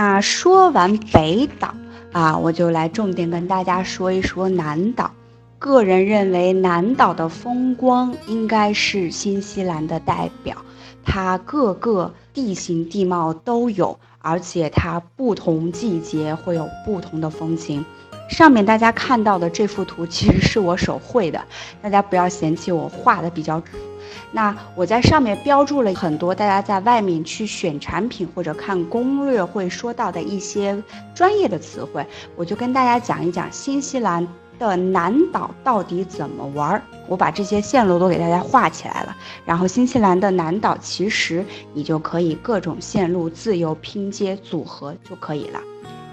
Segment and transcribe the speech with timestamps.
[0.00, 1.74] 那说完北岛
[2.12, 5.10] 啊，我就来重点跟大家说一说南岛。
[5.58, 10.56] 个人认为，南岛的风光应该是新西兰的代表，
[11.04, 17.84] 它各个地形地貌都有，而且它不同季节会有不同的风情。
[18.30, 21.44] 上面大家看到的这幅图其实是我手绘的，
[21.82, 23.60] 大家不要嫌弃我画的比较。
[24.32, 30.82] 那我在上面标注了很多大家在外面去选产品或者看攻略会说到的一些
[31.14, 34.26] 专业的词汇，我就跟大家讲一讲新西兰
[34.58, 36.82] 的南岛到底怎么玩儿。
[37.06, 39.16] 我把这些线路都给大家画起来了，
[39.46, 45.60] 然后新西兰的南岛其实你就可以各种线路自由拼接组合就可以了。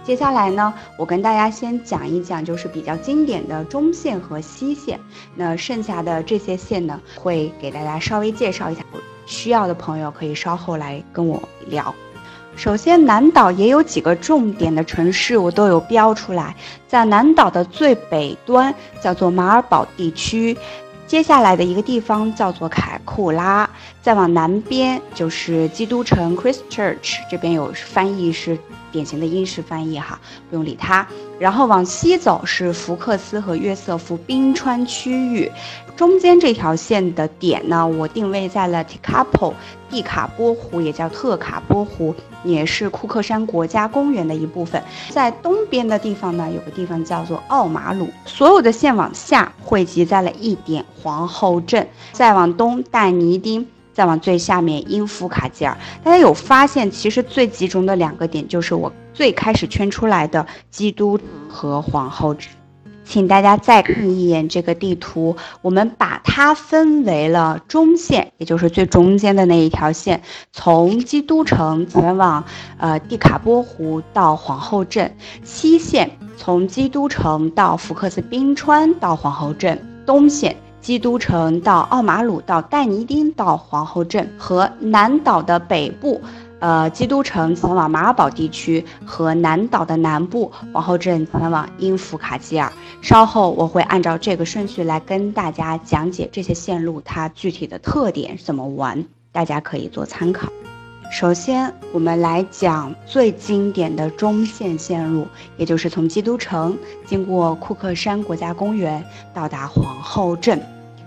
[0.05, 4.99] 接下来呢，我跟大家先讲一讲，就是比较经典的中线和西线。
[5.33, 8.83] 那剩下的这些线呢，会给大家稍微介绍一下。
[9.25, 11.93] 需要的朋友可以稍后来跟我聊。
[12.55, 16.55] 首先，南岛也有几个重点的城市，我都有标出来。
[16.87, 20.55] 在南岛的最北端叫做马尔堡地区，
[21.07, 23.69] 接下来的一个地方叫做凯库拉，
[24.01, 28.57] 再往南边就是基督城 Christchurch，这边有翻译是。
[28.91, 30.17] 典型的英式翻译哈，
[30.49, 31.05] 不用理它。
[31.37, 35.51] 然后往西走是福克斯和约瑟夫冰川区域，
[35.97, 39.53] 中间这条线的点呢，我定位在了 Tekapo
[39.89, 42.15] 蒂卡波湖，也叫特卡波湖，
[42.45, 44.81] 也是库克山国家公园的一部分。
[45.09, 48.07] 在东边的地方呢，有个地方叫做奥马鲁。
[48.25, 53.67] 所有的线往下汇集在了一点皇后镇，再往东但尼丁。
[53.93, 62.35] 再往最下面，英夫卡吉尔，大家有发现，其实最集中的两个点就是我最开始圈出来的基督和皇后。
[63.05, 72.43] 请大家再看一眼这个地图，我们把它分为了中线，也就是最中间的那一条线，从基督城前往
[72.77, 75.07] 呃蒂卡波湖到皇后镇；
[75.43, 80.55] 西线从基督城到福克斯冰川到皇后镇；东线。
[80.81, 86.21] 基督城到奥马鲁到戴尼丁到皇后镇和南岛的北部，
[86.59, 92.71] 呃，基督城前往马尔堡地区和南岛的南部皇后镇前往英弗卡基尔。
[93.01, 100.47] 稍后我会按照这个顺序来跟大家讲解这些线路它具体的特点怎么玩，大家可以做参考。
[101.11, 105.27] 首先，我们来讲最经典的中线线路，
[105.57, 110.59] 也就是从基督城经过库克山国家公园到达皇后镇。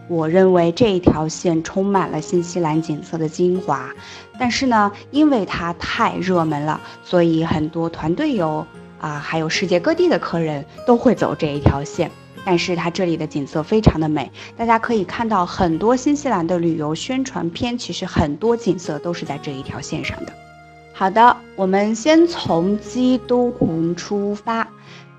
[0.08, 3.90] 我认为这一条线充满了新西兰景色的精华，
[4.38, 8.66] 但是呢，因为它太热门了，所以很多团队游
[9.00, 12.10] 啊，还有世界各地的客人都会走这一条线。
[12.44, 20.32] 但是它这里的景色非常的美，大家可以看到很多新西兰的旅游宣传片，其实很多景色都是在这一条线上的。
[20.94, 24.66] 好的，我们先从基督城出发，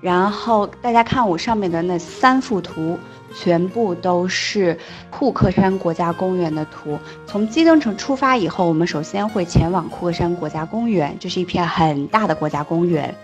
[0.00, 2.98] 然后大家看我上面的那三幅图。
[3.34, 4.76] 全部都是
[5.10, 6.98] 库克山国家公园的图。
[7.26, 13.14] 从基登城出发以后，我们首先会前往库克山国家公园，这是一片很大的国家公园。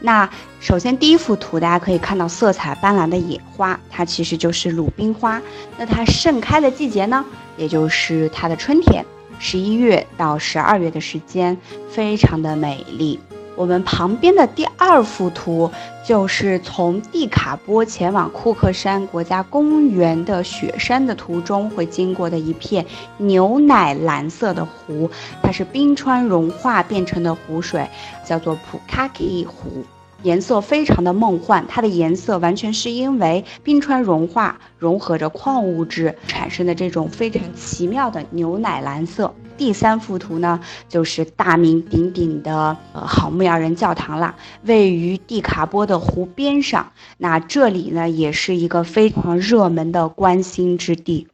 [0.00, 0.28] 那
[0.60, 5.40] 首先第一幅图，大家可以看到色彩斑斓的野花，它其实就是鲁冰花。
[5.78, 7.24] 那它盛开的季节呢，
[7.56, 9.04] 也就是它的春天，
[9.38, 11.56] 十一月到十二月的时间，
[11.88, 13.18] 非常的美丽。
[13.56, 15.70] 我们旁边的第二幅图，
[16.04, 22.84] 就是从蒂卡波前往库克山国家公园的雪山的途中会经过的一片
[23.18, 25.08] 牛奶蓝色的湖，
[25.42, 27.88] 它是冰川融化变成的湖水，
[28.24, 29.84] 叫做普卡基湖，
[30.22, 31.64] 颜色非常的梦幻。
[31.68, 39.32] 它的颜色完全是因为冰川融化融合着矿物质产生的这种非常奇妙的牛奶蓝色。
[39.56, 44.34] 第三幅图呢，就是大名鼎鼎的呃好牧羊人教堂啦，
[44.64, 46.92] 位于蒂卡波的湖边上。
[47.18, 51.28] 那这里呢，也是一个非常热门的观星之地。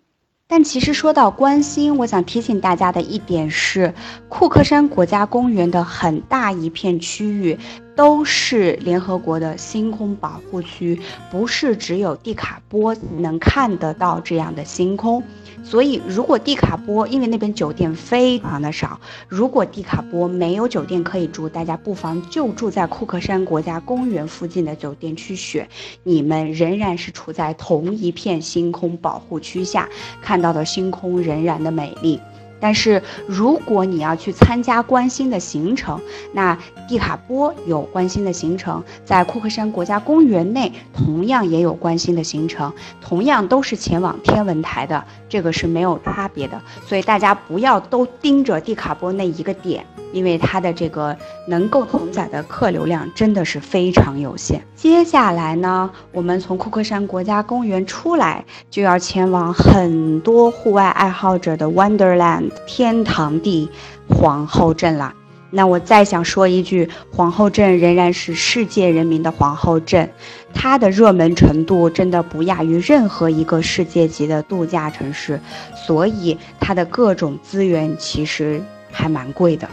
[0.46, 3.94] 但其实说到观星，我想提醒大家的一点是，
[4.28, 7.56] 库克山国家公园的很大一片区域
[8.00, 10.98] 都是联合国的星空保护区，
[11.30, 15.22] 不是只有蒂卡波能看得到这样的星空。
[15.62, 18.98] 所以，如果蒂卡波，因为那边酒店非常的少，
[19.28, 25.68] 如果蒂卡波没有酒店可以住，大家不妨就住在库克山国家公园附近的酒店去选，
[26.02, 29.86] 你们仍然是处在同一片星空保护区下，
[30.22, 32.18] 看到的星空仍然的美丽。
[32.60, 36.00] 但是如果你要去参加观星的行程，
[36.32, 46.60] 那蒂卡波有观星的行程，在库克山国家公园内同样也有关星的行程，同样都是前往天文台的，这个是没有差别的。
[46.86, 51.16] 所以大家不要都盯着蒂卡波那一个点，因为它的这个
[51.46, 54.62] 能够承载的客流量真的是非常有限。
[54.74, 63.68] 接下来呢，我们从库克山国家公园出来，就要前往很多户外爱好者的 Wonderland 天堂地
[64.08, 65.14] 皇后镇了。
[65.52, 70.08] 那我再想说一句，皇后镇仍然是世界人民的皇后镇，
[70.54, 75.40] 它的热门程度真的不亚于任何一个世界级的度假城市，
[75.74, 79.68] 所以它的各种资源其实还蛮贵的。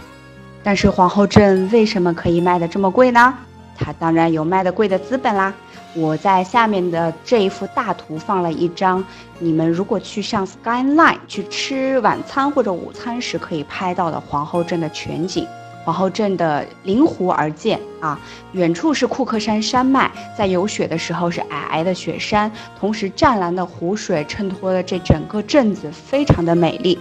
[0.68, 3.34] 但是皇后镇为什么可以卖的这么贵呢？
[3.74, 5.54] 它当然有卖的贵的资本啦。
[5.94, 9.02] 我在下面的这一幅大图放了一张，
[9.40, 15.48] 你们如果去上 Skyline 去吃晚餐或者午餐时可以拍到的皇后镇的全景。
[15.86, 18.19] 皇后镇的临湖而建啊，
[18.52, 27.00] 远处是库克山山脉，在有雪的时候是皑皑的雪山，同时湛蓝的湖水衬托了这整个镇子，非常的美丽。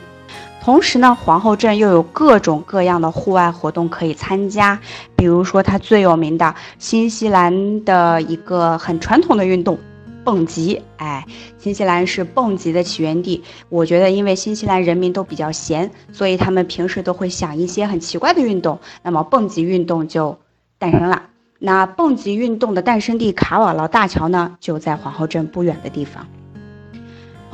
[0.66, 4.80] 同时呢，皇后镇又有各种各样的户外活动可以参加，
[5.14, 9.78] 比如说它最有名的新西兰的一个很传统的运动。
[10.24, 11.24] 蹦极，哎，
[11.56, 13.44] 新西兰是蹦极的起源地。
[13.68, 20.36] 我觉得，因为新西兰人民都比较闲，所以他们平时都会想一些很奇怪的运动，那么蹦极运动就
[20.80, 21.22] 诞生了。
[21.60, 26.26] 那蹦极运动的诞生地卡瓦劳大桥呢，就在皇后镇不远的地方。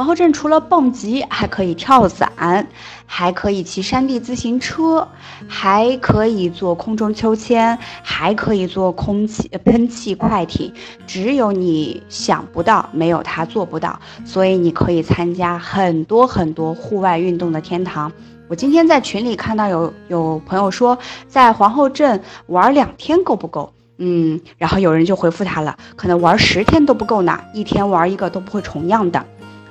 [0.02, 2.66] 皇后镇除了蹦极，还可以跳伞，
[3.06, 5.06] 还可以骑山地自行车，
[5.46, 10.72] 还可以坐空中秋千，还可以坐空气喷气快艇。
[11.06, 13.96] 只有你想不到，没有它做不到。
[14.24, 18.10] 所以你可以参加很多很多户外运动的天堂。
[18.48, 23.72] 我今天在群里看到有有朋友说，在皇后镇玩两天够不够？
[23.98, 29.24] 嗯，然后有人就回复他了，可能玩十天都不够呢，一天玩一个都不会重样的。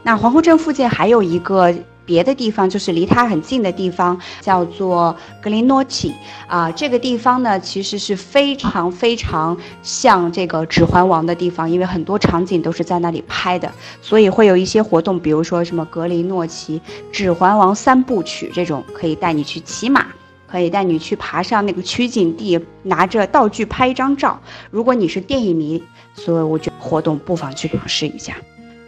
[0.03, 6.13] 那皇后镇附近还有一个别的地方，就是离它很近的地方，叫做格林诺奇
[6.47, 6.71] 啊。
[6.71, 13.71] 这个地方呢，其实是非常非常像这个《指环王》的地方，因为很多场景都是在那里拍的，
[14.01, 16.81] 所以会有一些活动，比如说什么格林诺奇
[17.11, 20.07] 指环王三部曲这种，可以带你去骑马，
[20.47, 24.41] 可以带你去爬上那个取景地，拿着道具拍一张照。
[24.71, 25.81] 如果你是电影迷，
[26.15, 28.35] 所以我觉得活动不妨去尝试一下。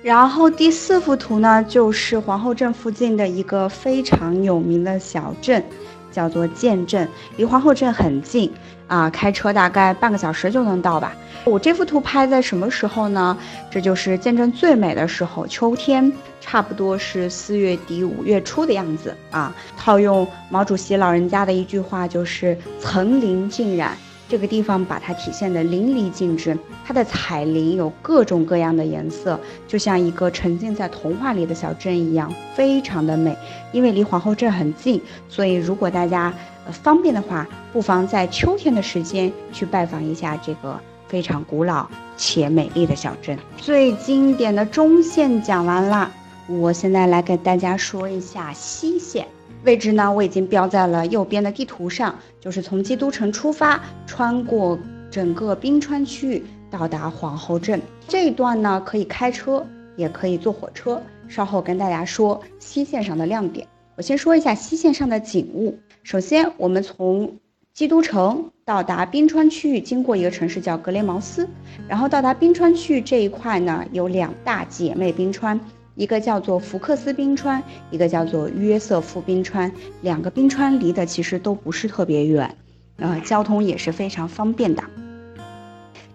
[0.04, 5.64] 然后第四幅图呢，就是皇后镇附近的一个非常有名的小镇，
[6.12, 7.08] 叫做建镇，
[7.38, 8.52] 离皇后镇很近
[8.88, 11.16] 啊，开车大概半个小时就能到吧。
[11.46, 13.38] 我这幅图拍在什么时候呢？
[13.72, 16.12] 这就是建镇最美的时候，秋天，
[16.42, 19.56] 差不多是四月底五月初的样子啊。
[19.78, 23.98] 套用毛主席老人家的一句话，就是层林尽染。
[24.30, 33.38] 这个地方把它体现的淋漓尽致，它的彩铃有各种各样的颜色，就像一个沉浸在童话里的小镇一样，非常的美。
[33.72, 35.00] 因为离皇后镇很近，
[35.30, 36.34] 所以如果大家
[36.72, 41.88] 方便的话，不妨在秋天的时间去拜访一下这个非常古老
[42.18, 43.38] 且美丽的小镇。
[43.58, 46.12] 最经典的中线讲完了，
[46.48, 49.28] 我现在来给大家说一下西线。
[49.64, 54.78] 位置呢，我已经标在了右边的地图上，就是从基督城出发，穿过
[55.10, 59.66] 整个冰川区域，到达皇后镇这一段呢，可以开车，
[59.96, 61.02] 也可以坐火车。
[61.30, 63.66] 稍后跟大家说西线上的亮点。
[63.96, 65.80] 我先说一下西线上的景物。
[66.04, 67.38] 首先，我们从
[67.74, 71.48] 基督城到达冰川区域，经过一个城市叫格雷茅斯，
[71.88, 75.60] 然后到达冰川区域这一块呢，有两大姐妹冰川。
[75.96, 79.72] 一个叫做福克斯冰川，一个叫做约瑟夫冰川，
[80.02, 82.58] 两个冰川离得其实都不是特别远，
[82.98, 84.84] 呃，交通也是非常方便的。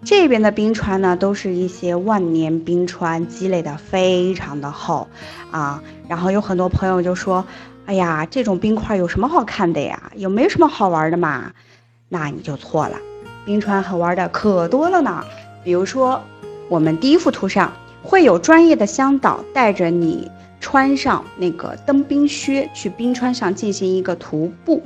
[0.03, 5.07] 这边的冰川呢，都是一些万年冰川积累的非常的厚，
[5.51, 7.45] 啊，然后有很多朋友就说，
[7.85, 10.11] 哎呀，这种冰块有什么好看的呀？
[10.15, 11.53] 有没有什么好玩的嘛？
[12.09, 12.97] 那你就错了，
[13.45, 15.23] 冰川好玩的可多了呢。
[15.63, 16.21] 比如说，
[16.67, 17.71] 我们第一幅图上。
[18.01, 20.29] 会有专业的向导带着你
[20.59, 24.81] 穿上那个登冰靴去冰川上进行一个徒步。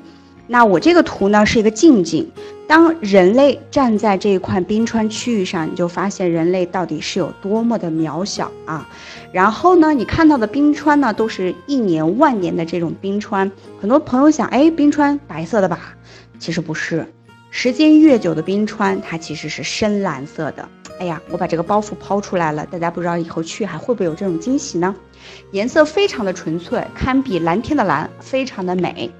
[0.45, 2.29] 那我这个图呢是一个近景，
[2.67, 8.87] 当人类站在这一块冰川区域上，你就发现人类到底是有多么的渺小啊。
[9.31, 13.49] 然后呢，你看到的冰川呢都是一年万年的这种冰川。
[13.79, 15.95] 很多朋友想，哎，冰川白色的吧？
[16.37, 17.07] 其实不是，
[17.49, 20.67] 时间越久的冰川，它其实是深蓝色的。
[21.03, 24.95] 哎呀，我把这个包袱抛出来了，大家不知道以后去还会不会有这种惊喜呢？
[25.51, 29.11] 颜色非常的纯粹，堪比蓝天的蓝，非常的美。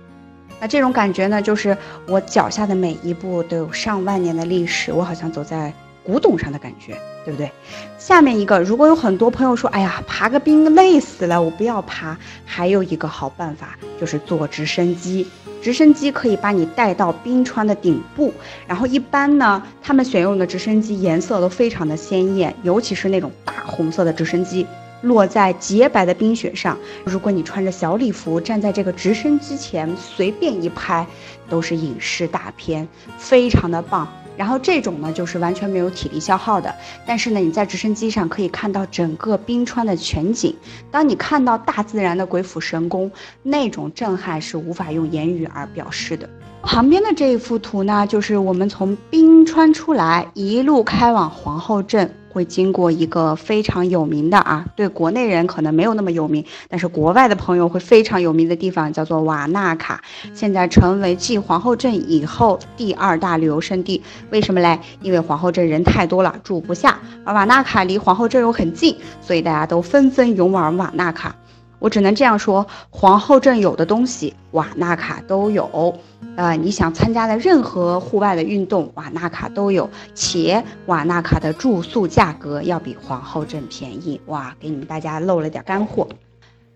[0.61, 5.73] 那这种感觉呢，就是我脚下的每一步都有上万年的历史，我好像走在
[6.05, 7.51] 古董上的感觉，对不对？
[7.97, 15.27] 下面一个，如果有很多朋友说，哎呀，爬个冰累死了，我不要爬，还有一个好办法，就是坐直升机。
[15.63, 18.33] 直升机可以把你带到冰川的顶部。
[18.67, 24.67] 然后一般呢，他们选用的直升机颜色都非常的鲜艳，尤其是那种大红色的直升机。
[25.03, 31.05] 落在洁白的冰雪上，如果你穿着小礼服站在这个直升机前，随便一拍，
[31.49, 34.07] 都是影视大片，非常的棒。
[34.35, 36.73] 然后这种呢，就是完全没有体力消耗的，
[37.05, 40.55] 但是呢，你在直升机上可以看到整个冰川的全景。
[40.89, 43.11] 当你看到大自然的鬼斧神工，
[43.41, 46.29] 那种震撼是无法用言语而表示的。
[46.63, 52.09] 旁边的这一幅图呢，就是我们从冰川出来，一路开往皇后镇。
[52.33, 60.01] 会经过一个非常有名的啊，对国内人可能没有那么有名，但是国外的朋友会非常有名的地方叫做瓦纳卡，
[60.33, 64.01] 现在成为继皇后镇以后第二大旅游胜地。
[64.31, 64.79] 为什么嘞？
[65.01, 71.35] 因为皇后镇人太多了，住不下，而瓦纳卡离皇后镇又很近，所以大家都纷纷涌往瓦纳卡。
[71.83, 75.93] 我只能这样说，皇后镇有的东西，瓦纳卡都有。
[76.37, 79.89] 呃，你想参加的任何户外的运动，瓦纳卡都有。
[80.15, 84.21] 且瓦纳卡的住宿价格要比皇后镇便宜。
[84.27, 86.07] 哇，给你们大家漏了点干货。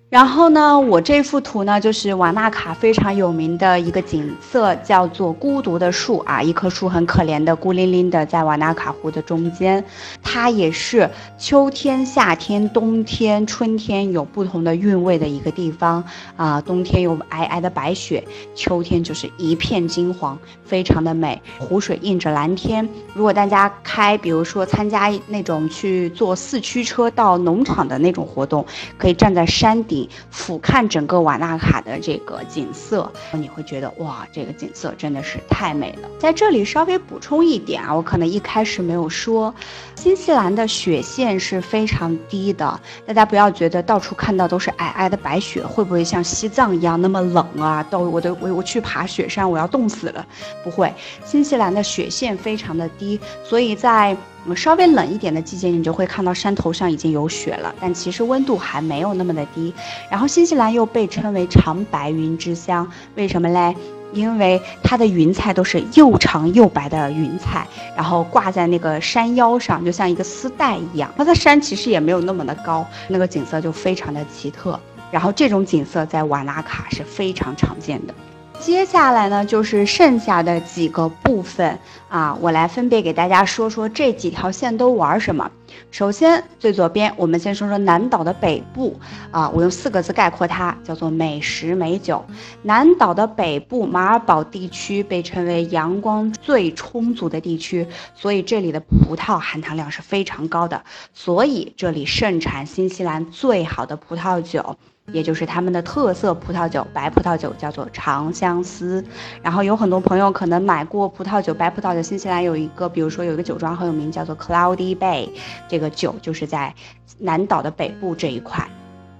[0.10, 9.84] 然后呢，我这幅图呢，就是瓦纳卡非常有名的一个景色，叫做孤独的树啊，一棵树很可怜的孤零零的在瓦纳卡湖的中间，
[10.24, 16.02] 它也是秋天、夏天、冬天、春天有不同的韵味的一个地方
[16.38, 16.62] 啊。
[16.62, 21.42] 冬天有皑皑的白雪，秋天就是一片金黄，非常的美。
[21.60, 22.88] 湖水映着蓝天。
[23.14, 28.66] 如果大家开，比如说参加那种去坐四驱车到农场的那种活动，
[28.98, 29.97] 可以站在山顶。
[30.30, 36.10] 俯瞰整个瓦纳卡的这个景色，你会觉得哇，这个景色真的是太美了。
[36.20, 39.54] 在这里稍微补充一点啊，我可能一开始没有说，
[39.96, 47.82] 新西兰的雪线是非常低的，大家不要觉得到处看到都是皑皑的白雪，会不会像西藏一样那么冷啊？
[47.89, 50.25] 到我的我我去爬雪山，我要冻死了。
[50.63, 54.16] 不会，新西兰的雪线非常的低，所以在。
[54.56, 59.74] 稍微冷一点的季节，你就会看到山头上已经有雪了，但其实温度还没有那么的低。
[60.10, 63.75] 然后新西兰又被称为长白云之乡，为什么嘞？
[64.13, 71.12] 因为它的云彩都是又长又白的云彩，然后挂在那个山腰上，就像一个丝带一样。
[71.18, 74.80] 它的山其实也没有那么的高，那个景色就非常的奇特。
[75.12, 78.13] 然后这种景色在瓦纳卡是非常常见的。
[78.60, 85.50] 接下来呢，就是剩下的几个部分啊，我来分别给大家说说这几条线都玩什么。
[85.90, 89.00] 首先，最左边，我们先说说南岛的北部
[89.32, 92.26] 啊，我用四个字概括它，叫做美食美酒。
[92.62, 100.84] 南岛的北部马尔堡地区被称为阳光最充足的地区，所以这里的葡萄含糖量是非常高的，
[101.14, 104.78] 所以这里盛产新西兰最好的葡萄酒。
[105.14, 109.04] 也就是他们的特色葡萄酒，白葡萄酒叫做长相思。
[109.42, 112.02] 然后有很多朋友可能买过葡萄酒，白葡萄酒。
[112.02, 115.30] 新西兰有一个，比如说有一个酒庄很有名，叫做 Cloudy Bay，
[115.68, 116.74] 这个酒就是在
[117.18, 118.68] 南岛的北部这一块。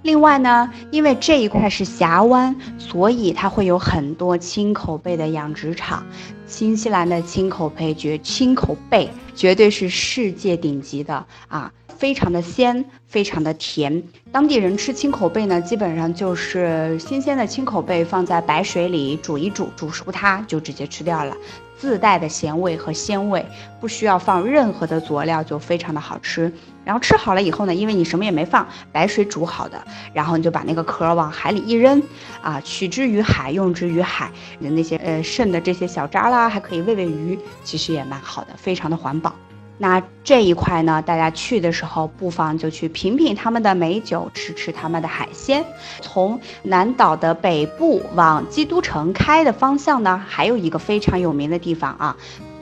[0.08, 6.02] 另外呢，因为这一块是峡湾，所以它会有很多青口贝的养殖场。
[6.46, 11.70] 新西兰的青口贝绝青口贝绝对是世界顶级的啊！
[11.98, 14.02] 非常的鲜，非常的甜。
[14.32, 21.36] 当地人吃青口贝呢，基本上就是新鲜的青口贝放在白水里煮一煮，煮熟它就直接吃掉了，
[21.78, 23.46] 自带的咸味和鲜味，
[23.80, 26.52] 不需要放任何的佐料，就非常的好吃。
[26.84, 29.80] 然后吃好了以后呢，因为你什么也没放，白水煮好的，
[30.12, 32.02] 然后你就把那个壳往海里一扔，
[32.42, 34.30] 啊，取之于海，用之于海，
[34.60, 39.32] 的那些呃剩的这些小渣啦，还可以喂喂鱼，其实也蛮好的，非常的环保。
[39.80, 45.64] 那这一块呢，大家去的时候不妨就去品品他们的美酒，吃吃他们的海鲜。
[46.00, 52.16] 从南岛的北部往基督城开的方向呢，还有一个非常有名的地方啊，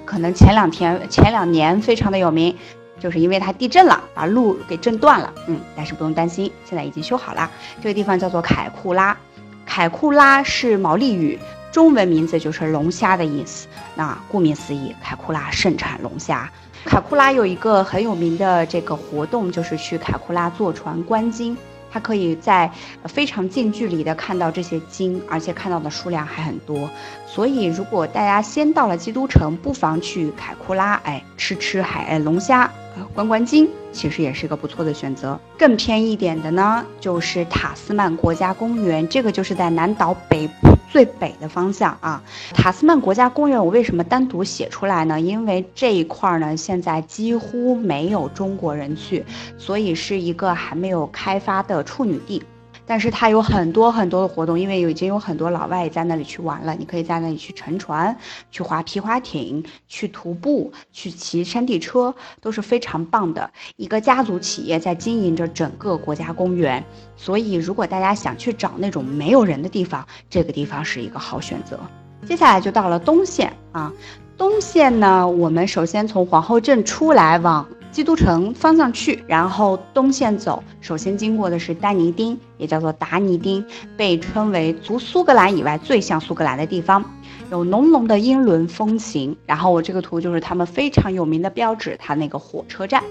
[0.05, 2.55] 可能前两天、前两年非常的有名，
[3.01, 5.33] 就是因为它地震了，把路给震断了。
[5.47, 7.51] 嗯，但是不用担心，现在已经修好了。
[7.83, 9.17] 这个地方叫做凯库拉，
[9.65, 11.39] 凯库拉是毛利语，
[11.73, 13.69] 中文名字就是龙虾的意思。
[13.95, 16.51] 那顾名思义，凯库拉盛产龙虾。
[16.87, 21.57] 凯库拉有一个很有名的这个活动，就是去凯库拉坐船观鲸。
[21.91, 22.71] 它可以在
[23.05, 26.89] 非常近距离的看到这些鲸，而且看到的数量还很多。
[27.27, 32.71] 所以，如果大家先到了基督城，不妨去凯库拉，哎，吃吃海龙虾，
[33.15, 35.39] 观观鲸，其实也是一个不错的选择。
[35.59, 40.76] 更偏一点的呢，就是塔斯曼国家公园，这个就是在南岛北部。
[40.97, 42.23] 最北的方向啊，
[42.55, 45.21] 塔斯曼国家公园，我为什么单独写出来呢？
[45.21, 49.23] 因为这一块儿呢，现在几乎没有中国人去，
[49.59, 52.43] 所以是一个还没有开发的处女地。
[52.87, 56.75] 但是它有很多很多的活动，因为已经有很多老外在那里去玩了。
[56.77, 58.17] 你可以在那里去乘船、
[58.51, 63.51] 去划皮划艇、去徒步、去骑山地车，都是非常棒的。
[63.77, 66.85] 一个家族企业在经营着整个国家公园，
[67.17, 71.81] 所以如果大家想去找那种没有人的地方，这个地方是一个好选择。
[72.27, 73.93] 接下来就到了东线啊，
[74.39, 77.67] 东线呢，我们首先从皇后镇出来往。
[77.97, 83.65] 基督城方向去，然后东线走，首先经过的是丹尼丁，也叫做达尼丁，
[83.97, 87.03] 被称为除苏格兰以外最像苏格兰的地方，
[87.51, 89.35] 有浓浓的英伦风情。
[89.47, 93.03] 然后我这个图就是他们非常有名的标志，它那个火车站，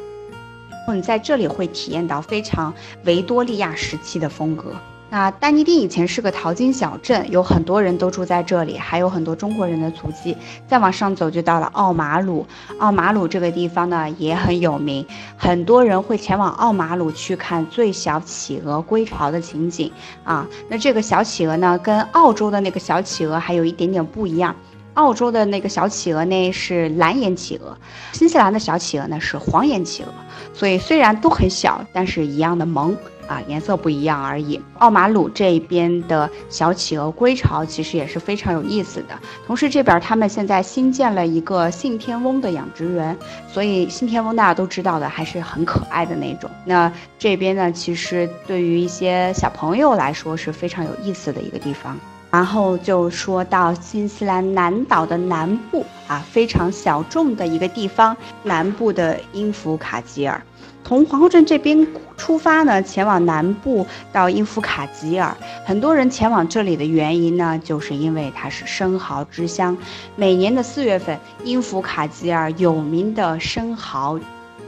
[0.94, 2.72] 你在这里会体验到非常
[3.06, 4.72] 维多利亚时期的风格。
[5.10, 10.36] 那丹尼丁以前是个淘金小镇，有很多人都住在这里，还有很多中国人的足迹。
[10.68, 12.46] 再往上走就到了奥马鲁，
[12.80, 15.06] 奥马鲁这个地方呢也很有名，
[15.38, 19.92] 很多人会前往奥马鲁去看最小企鹅归巢的情景
[20.24, 20.46] 啊。
[20.68, 24.54] 那这个小企鹅呢，跟澳洲的那个小企鹅还有一点点不一样，
[24.96, 27.78] 澳洲的那个小企鹅呢是蓝眼企鹅，
[28.12, 30.10] 新西兰的小企鹅呢是黄眼企鹅，
[30.54, 32.98] 所以虽然都很小，但是一样的萌。
[33.28, 34.62] 啊，颜色不一样而已。
[34.80, 39.20] 奥马鲁这边的小企鹅归巢其实也是非常有意思的。
[39.46, 43.18] 同时，这边他们现在新建了一个信天翁的养殖园，
[43.52, 46.50] 所以信天翁大家都知道的，还是很可爱的那种。
[46.66, 51.98] 那这边呢，其实对于一些小朋友来说是非常有意思的一个地方。
[52.32, 60.42] 然后就说到新西兰南岛的南部啊，非常小众的一个地方，南部的英弗卡吉尔。
[60.88, 65.36] 从皇后镇这边出发呢，前往南部到英弗卡吉尔。
[65.66, 69.76] 很多人前往这里的原因呢，就是因为它是生蚝之乡。
[70.16, 74.20] 每年的四月份，英弗卡吉尔有名的生蚝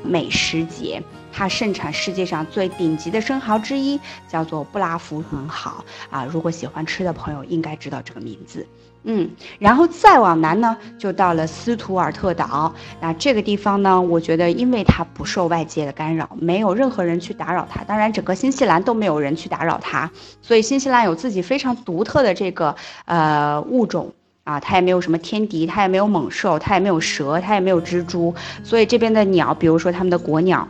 [0.03, 6.25] 美食节，它盛产世界上最顶级的生蚝之一，叫做布拉福很好啊。
[6.25, 8.65] 如果喜欢吃的朋友应该知道这个名字。
[9.09, 12.73] 嗯，然后再往南呢，就到了斯图尔特岛。
[12.99, 17.85] 那这个地方呢，我觉得因为它不受外界的干扰，没有任何人去打扰它。
[17.85, 24.11] 当然，整个新西兰都没有人去打扰它，所以新西兰有自己非常独特的这个呃物种
[24.43, 28.35] 啊，它也没有什么天敌，它也没有猛兽，它也没有蛇，它也没有蜘蛛。
[28.61, 30.67] 所以这边的鸟，比如说他们的国鸟。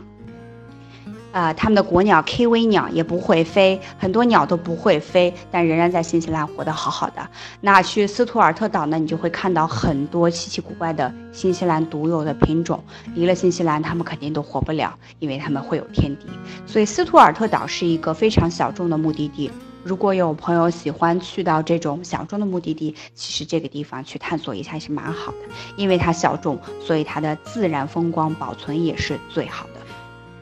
[1.30, 7.28] 啊，他们的国鸟 K V 鸟也不会飞，很多鸟都不会飞，但仍然在新西兰活得好好的。
[7.60, 12.82] 那去斯图尔特岛呢，你就会看到很多稀奇古怪的新西兰独有的品种。
[13.14, 16.26] 离了新西兰，他们肯定都活不了，因为他们会有天敌。
[16.66, 19.50] 所以斯图尔特岛是一个非常小众的目的地。
[19.84, 25.38] 如果有朋友喜欢去到这种小众的目的地，其实这个地方去探索一下也是蛮好的，
[25.76, 29.80] 因为它小众，所以它的自然风光保存也是最好的。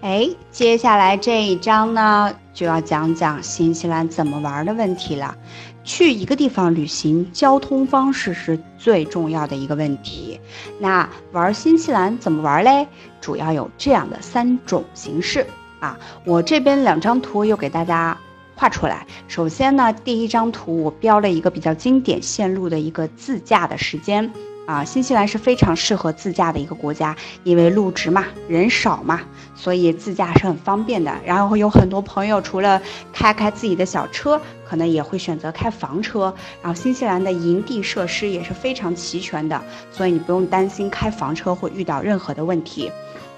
[0.06, 5.36] 哎，接下来这一章呢，就要讲讲新西兰怎么玩的问题了。
[5.82, 10.38] 去一个地方旅行，交通方式是最重要的一个问题。
[10.78, 12.86] 那玩新西兰怎么玩嘞？
[13.20, 15.44] 主要有这样的三种形式
[15.80, 15.98] 啊。
[16.24, 18.16] 我这边两张图又给大家
[18.54, 19.04] 画出来。
[19.26, 24.30] 首先呢，第一张图我标了一个比较经典线路的一个自驾的时间。
[24.66, 29.20] 啊，新西兰是非常适合自驾的一个国家，因为路直嘛，人少嘛，
[29.54, 31.14] 所以自驾是很方便的。
[31.24, 36.34] 然后有很多朋友除了开开自己的小车，可能也会选择开房车。
[36.60, 39.60] 然后新西兰的营地设施也是非常齐全的，
[39.92, 42.90] 所以你不用担心开房车会遇到任何的问题。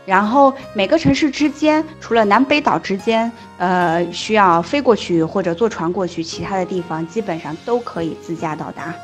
[0.07, 8.95] 然后每个城市之间，除了南北岛之间，呃，需要飞过去或者坐船过去，其他的地方基本上都可以自驾到达。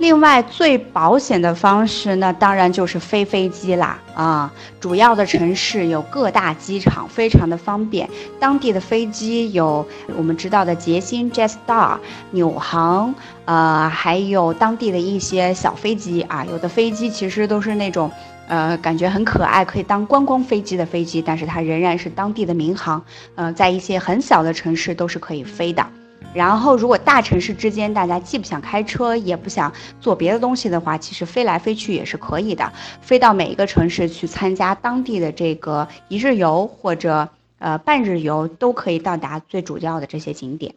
[0.00, 4.50] 另外，最保险的方式，那当然就是飞飞机啦啊！
[4.80, 8.08] 主要的城市有各大机场，非常的方便。
[8.38, 9.86] 当地的飞机有
[10.16, 11.98] 我们知道的捷星 Jetstar、
[12.30, 16.46] 纽航，呃，还有当地的一些小飞机啊。
[16.46, 18.10] 有的飞机其实都是那种，
[18.48, 25.86] 呃，感觉很可爱，可以当观光飞机的飞机，但是它仍然是当地的民航，呃，在一些很小的城市都是可以飞的。
[26.32, 32.72] 然后，如果大城市之间大家既不想开车，也不想做别的东西的话，其实飞来飞去也是可以的。
[33.00, 37.28] 飞到每一个城市去参加当地的这个一日游或者
[37.58, 40.74] 呃半日游，都可以到达最主要的这些景点。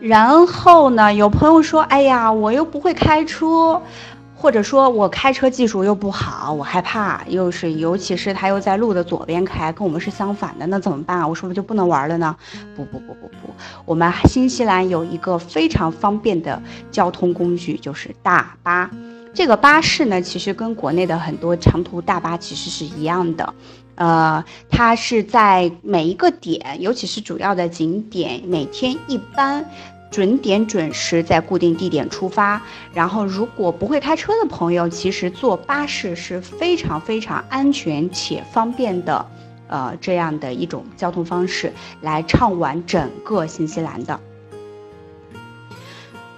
[0.00, 3.82] 然后呢，有朋友说：“哎呀，我又不会开车。”
[4.40, 11.28] 或者说我开车技术又不好，我害怕，又是尤其是他又在路的左边开，跟我们是相反的，那怎么办？
[11.28, 12.36] 我是不是就不能玩了呢？
[12.76, 13.52] 不不不不不，
[13.84, 18.88] 我们新西兰有一个非常方便的交通工具，就是大巴。
[19.34, 23.54] 这个巴士呢，其实跟国内的很多长途大巴其实是一样的。
[23.96, 29.68] 呃，它是在每一个点，尤其是主要的景点，每天一班
[30.10, 32.60] 准点准时在固定地点出发。
[32.92, 39.26] 然后，如果不会开车的朋友，其实坐巴士是非常非常安全且方便的，
[39.68, 44.18] 呃，这样的一种交通方式来畅玩整个新西兰的。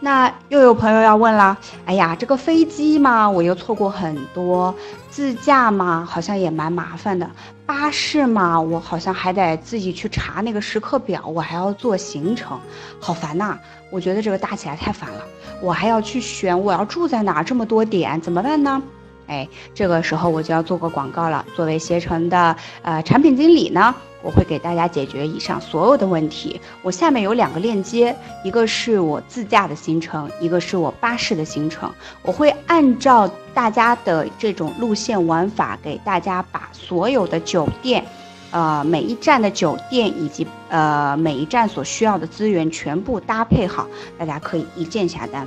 [0.02, 4.74] 那又有朋友要问了，哎呀，这个飞机嘛，我又错过很多；
[5.10, 7.26] 自驾嘛，好像也蛮麻烦的；
[7.66, 12.58] 巴士嘛，我好像还得自己去查那个时刻表，我还要做行程，
[12.98, 13.58] 好烦呐！
[13.90, 15.22] 我觉得这个搭起来太烦了，
[15.60, 18.82] 我还要去选我要住在哪，这么多点怎么办呢？
[19.26, 21.44] 哎，这个时候我就要做个广告了。
[21.54, 26.60] 作为携程的呃产品经理呢，我会给大家解决以上所有的问题。
[26.82, 31.92] 我下面有两个链接，一个是我自驾的行程，一个是我巴士的行程。
[32.22, 38.04] 我会按照大家的这种路线玩法，给大家把所有的酒店，
[38.50, 43.86] 呃每一站的酒店以及呃每一站所需要的资源全部搭配好，
[44.18, 45.46] 大家可以一键下单。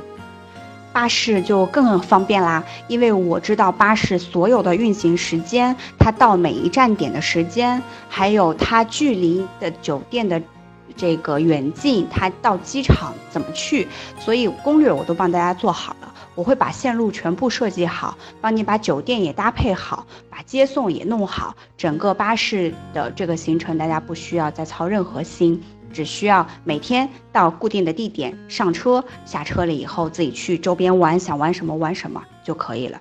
[0.94, 10.42] 巴士就更方便啦，因为我知道巴士所有的运行时间，它到每一站点的时间，还有它距离的酒店的
[10.96, 13.88] 这个远近，它到机场怎么去，
[14.20, 16.14] 所以攻略我都帮大家做好了。
[16.36, 25.62] 我会把线路全部设计好，帮你把酒店也搭配好，把接送也弄好，整个巴士的这个行程大家不需要再操任何心。
[25.94, 33.00] 只需要每天到固定的地点上车，下车了以后自己去周边玩，想玩什么玩什么就可以了。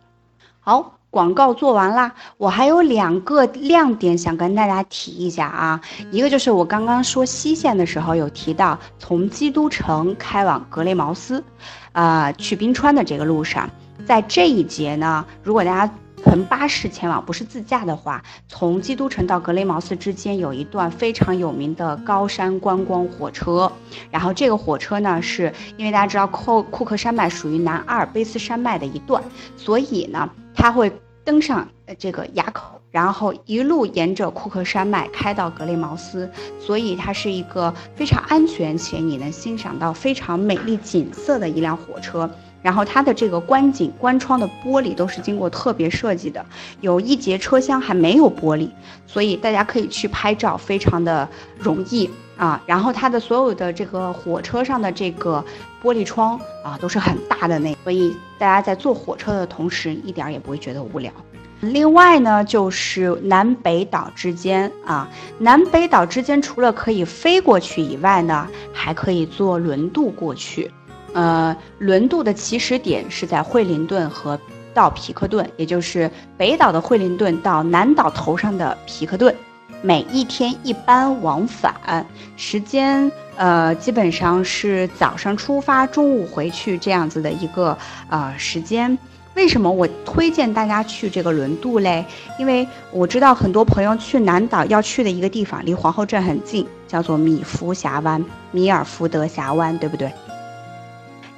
[0.61, 5.81] 好，广告做完啦，我还有两个亮点想跟大家提一下啊。
[6.13, 11.43] 一个就是我刚刚说西线的时候有提到，从基督城开往格雷茅斯，
[11.91, 13.69] 啊，去冰川的这个路上，
[14.07, 15.93] 在这一节呢，如果大家。
[16.25, 23.71] 乘巴士前往，不是自驾的话，从基督城到格雷茅斯之间有一段非常有名的高山观光火车。
[24.11, 29.23] 然后这个火车呢，是因为大家知道库库克山脉属于南阿尔卑斯山脉的一段，
[29.59, 30.91] 所以呢，它会
[31.23, 36.31] 登上这个垭口，然后一路沿着库克山脉开到格雷茅斯。
[36.59, 42.31] 所以它是一个非常安全且你能欣赏到非常美丽景色的一辆火车。
[42.63, 46.45] 然后它的这个观景观窗的玻璃都是经过特别设计的，
[46.81, 48.71] 有一节车厢还没有玻璃，
[49.07, 52.63] 所以大家可以去拍照，非常的容易啊。
[52.65, 55.45] 然后它的所有的这个火车上的这个
[55.83, 61.13] 玻璃窗啊都是很大的那，所以大家在坐火车的同时一点也不会觉得无聊。
[61.61, 70.71] 另外呢，就是南北岛之间啊，南北岛之间除了可以飞过去以外呢，还可以坐轮渡过去。
[71.13, 74.39] 呃，轮渡的起始点是在惠灵顿和
[74.75, 79.35] 到皮克顿，也就是北岛的惠灵顿到南岛头上的皮克顿，
[79.83, 87.77] 每一天一班往返，时间呃基本上是早上出发，中午回去这样子的一个
[88.09, 88.97] 呃时间。
[89.35, 92.05] 为什么我推荐大家去这个轮渡嘞？
[92.39, 100.13] 因为我知道很多朋友去南岛要去的一个地方离皇后镇很近，叫做米福峡湾，米尔福德峡湾，对不对？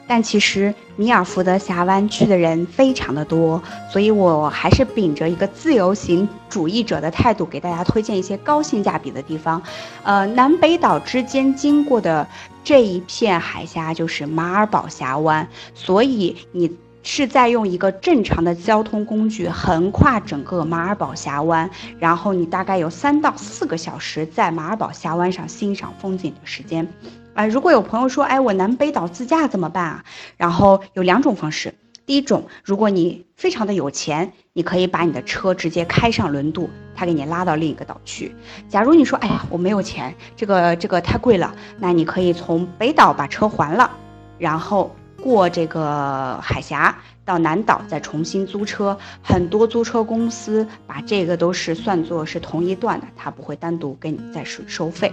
[0.06, 9.62] 但其实米尔福德峡湾去的人非常的多，所以我还是秉着一个自由行主义者的态度，给大家推荐一些高性价比的地方。
[10.02, 12.26] 呃，南北岛之间经过的
[12.62, 16.70] 这一片海峡就是马尔堡峡湾，所以你
[17.02, 26.86] 是在用一个正常的交通工具横跨整个马尔堡峡湾，然后你大概有三到四个小时在马尔堡峡湾上欣赏风景的时间。
[27.34, 30.04] 啊，如果有朋友说，哎，我南北岛自驾怎么办啊？
[30.36, 31.74] 然后有两种方式，
[32.06, 38.34] 第一种，如果你非常的有钱，你可以把你的车直接开上轮渡，他给你拉到另一个岛去。
[38.68, 43.90] 假如你说，哎呀，我没有钱，这个这个太贵了，那你可以从北岛把车还了，
[44.38, 48.96] 然后过这个海峡到南岛，再重新租车。
[49.24, 55.12] 很多租车公司把这个都是算作是同一段的，他不会单独给你再收收费。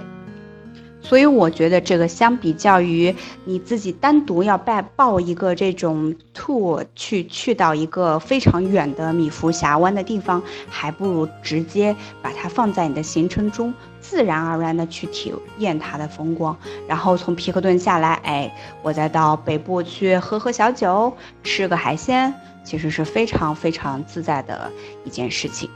[1.02, 16.56] 所以我觉得这个相比较于你自己单独要报报一个这种 tour 去去到一个非常远的米福峡湾的地方，还不如直接把它放在你的行程中，自然而然的去体验它的风光。
[16.88, 21.12] 然后从皮克顿下来，哎，我再到北部去喝喝小酒，
[21.44, 22.34] 吃个海鲜，
[22.64, 24.72] 其实是非常非常自在的
[25.04, 25.68] 一件事情。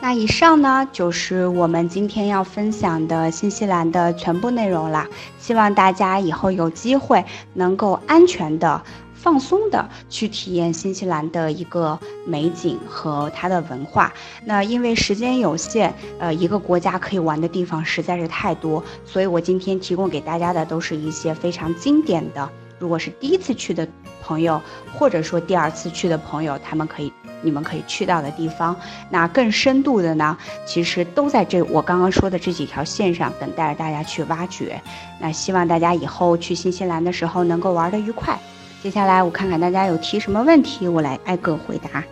[0.00, 5.06] 那以上呢，就是我们今天要分享的新西兰的全部内容啦。
[5.38, 8.80] 希望大家以后有机会能够安全的
[9.12, 14.12] 放松的去体验新西兰的一个美景和它的文化。
[14.44, 22.48] 那因为时间有限，呃，一个国家可以玩的地方实在是太多，所以我今天提供给大家的都是一些非常经典的。
[22.78, 23.86] 如果是第一次去的
[24.22, 24.62] 朋友，
[24.94, 27.12] 或者说第二次去的朋友，他们可以。
[27.42, 28.76] 你们可以去到的地方，
[29.10, 34.80] 那更深度的呢，其实都在这我刚刚说的这几条线上，等待着大家去挖掘。
[35.18, 38.38] 那希望大家以后去新西兰的时候能够玩得愉快。
[38.82, 42.02] 接下来我看看大家有提什么问题，我来挨个回答。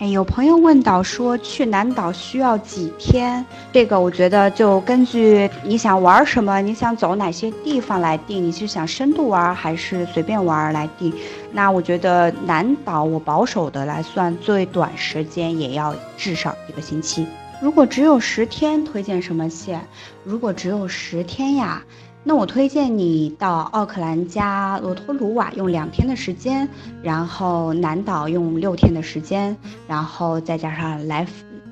[0.00, 3.44] 哎，有朋友问到说去南岛需要几天？
[3.72, 8.44] 这个我觉得就根据你想玩什么，你想走哪些地方来定。
[8.44, 11.12] 你是想深度玩还是随便玩来定？
[11.50, 17.26] 那我觉得南岛我保守的来算，最短时间也要至少一个星期。
[17.60, 19.80] 如果只有十天，推荐什么线？
[20.22, 21.82] 如果只有十天呀？
[22.24, 26.68] 那我推荐你到奥克兰加罗托鲁瓦用两天的时间，
[27.02, 31.26] 然后南岛用六天的时间，然后再加上来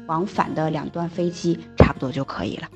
[0.06, 2.68] 往返的两段飞机，差不多就可以了。